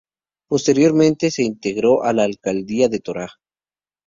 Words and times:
Posteriormente 0.49 1.29
se 1.29 1.43
integró 1.43 2.01
a 2.03 2.11
la 2.11 2.23
alcaldía 2.23 2.89
de 2.89 3.01
Torá. 3.01 3.27